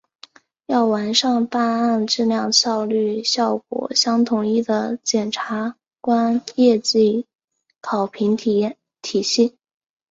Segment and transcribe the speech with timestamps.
[0.65, 7.27] 要完善办案质量、效率、效果相统一的检察官业绩
[7.81, 8.71] 考评体
[9.21, 9.55] 系